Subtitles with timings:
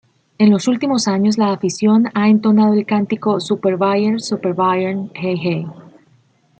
[0.39, 5.67] En los últimos años la afición ha entonado el cántico "¡Super-Bayern, Super-Bayern, hey, hey!